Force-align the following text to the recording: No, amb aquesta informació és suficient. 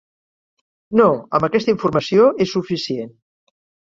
No, 1.01 1.05
amb 1.39 1.47
aquesta 1.49 1.73
informació 1.75 2.27
és 2.47 2.55
suficient. 2.57 3.13